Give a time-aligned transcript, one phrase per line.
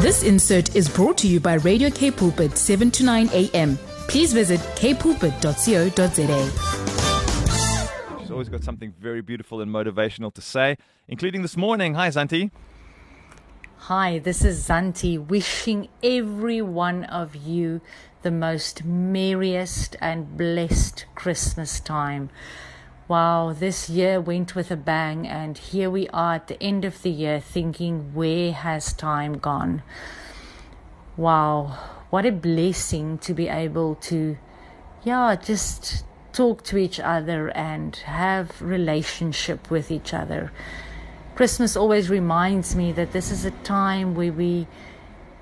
[0.00, 3.76] This insert is brought to you by Radio K Pulpit 7 to 9 a.m.
[4.06, 5.40] Please visit kpulpit.co.za.
[8.20, 10.76] She's always got something very beautiful and motivational to say,
[11.08, 11.94] including this morning.
[11.94, 12.52] Hi, Zantie.
[13.76, 17.80] Hi, this is Zantie wishing every one of you
[18.22, 22.30] the most merriest and blessed Christmas time.
[23.08, 27.00] Wow, this year went with a bang, and here we are at the end of
[27.00, 29.82] the year thinking, where has time gone?
[31.16, 31.78] Wow,
[32.10, 34.36] what a blessing to be able to,
[35.04, 36.04] yeah, just
[36.34, 40.52] talk to each other and have relationship with each other.
[41.34, 44.66] Christmas always reminds me that this is a time where we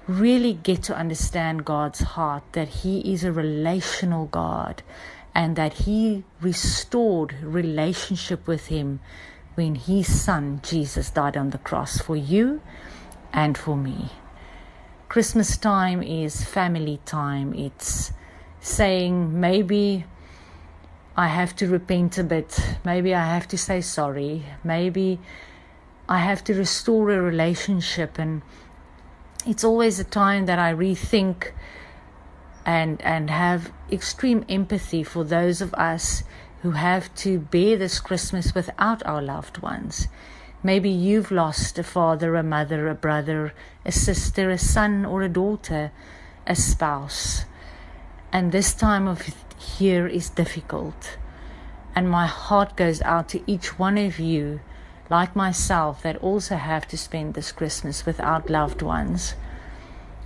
[0.07, 4.85] really get to understand God's heart, that He is a relational God
[5.37, 9.01] and that he restored relationship with him
[9.55, 12.63] when his son Jesus died on the cross for you
[13.35, 14.13] and for me.
[15.11, 17.53] Christmas time is family time.
[17.53, 18.13] It's
[18.61, 20.07] saying maybe
[21.19, 22.59] I have to repent a bit.
[22.83, 24.43] Maybe I have to say sorry.
[24.65, 25.21] Maybe
[26.09, 28.19] I have to restore a relationship.
[28.19, 28.41] And
[29.47, 31.53] it's always a time that I rethink
[32.67, 36.25] and and have extreme empathy for those of us
[36.63, 40.09] who have to bear this Christmas without our loved ones.
[40.65, 45.29] Maybe you've lost a father, a mother, a brother, a sister, a son, or a
[45.29, 45.93] daughter,
[46.45, 47.45] a spouse.
[48.33, 49.23] And this time of
[49.79, 51.19] year is difficult.
[51.95, 54.61] And my heart goes out to each one of you,
[55.09, 59.35] like myself, that also have to spend this Christmas without loved ones.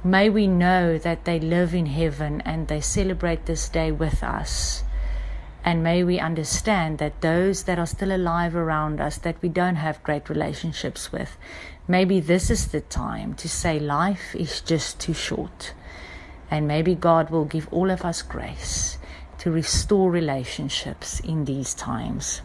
[0.02, 4.82] May we know that they live in heaven and they celebrate this day with us.
[5.62, 9.76] And may we understand that those that are still alive around us that we don't
[9.76, 11.36] have great relationships with,
[11.86, 15.74] maybe this is the time to say life is just too short.
[16.50, 18.96] And maybe God will give all of us grace
[19.36, 22.40] to restore relationships in these times.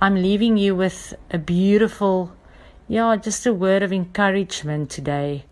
[0.00, 2.32] I'm leaving you with a beautiful,
[2.86, 5.46] yeah, just a word of encouragement today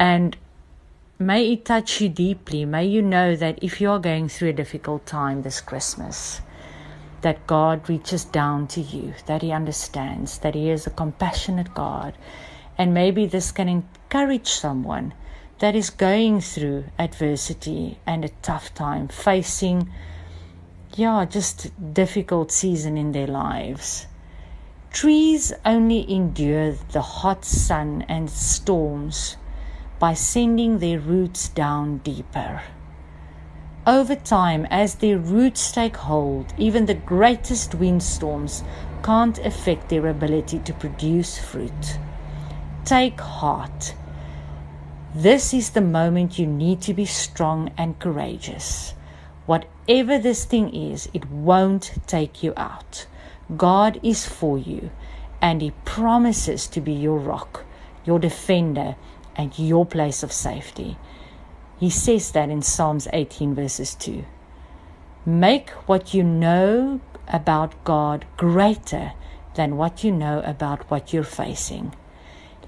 [0.00, 0.34] and
[1.18, 2.64] may it touch you deeply.
[2.64, 6.40] May you know that if you are going through a difficult time this Christmas,
[7.20, 12.14] that God reaches down to you, that He understands, that He is a compassionate God.
[12.78, 15.12] And maybe this can encourage someone
[15.58, 19.90] that is going through adversity and a tough time, facing,
[20.96, 24.06] yeah, just difficult season in their lives.
[24.90, 29.36] Trees only endure the hot sun and storms
[30.00, 32.62] by sending their roots down deeper.
[33.86, 38.64] Over time, as their roots take hold, even the greatest windstorms
[39.02, 41.98] can't affect their ability to produce fruit.
[42.84, 43.94] Take heart.
[45.14, 48.94] This is the moment you need to be strong and courageous.
[49.44, 53.06] Whatever this thing is, it won't take you out.
[53.56, 54.90] God is for you,
[55.42, 57.64] and He promises to be your rock,
[58.06, 58.96] your defender,
[59.40, 60.98] and your place of safety.
[61.78, 64.22] He says that in Psalms 18, verses 2.
[65.24, 69.12] Make what you know about God greater
[69.54, 71.94] than what you know about what you're facing.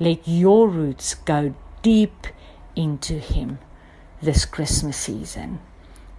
[0.01, 2.27] Let your roots go deep
[2.75, 3.59] into Him
[4.23, 5.61] this Christmas season.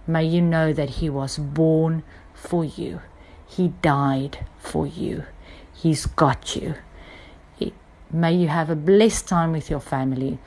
[0.06, 3.00] May you know that He was born for you,
[3.44, 5.24] He died for you,
[5.74, 6.76] He's got you.
[8.14, 10.38] May you have a blessed time with your family.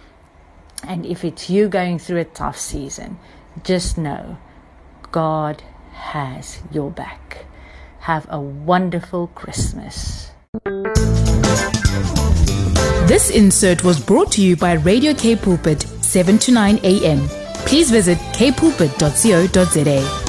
[0.83, 3.19] And if it's you going through a tough season,
[3.61, 4.37] just know
[5.11, 7.43] God has your back.
[7.99, 10.31] Have a wonderful Christmas.
[13.05, 17.27] This insert was brought to you by Radio K Pulpit 7 to 9 a.m.
[17.65, 20.26] Please visit kpulpit.co.za.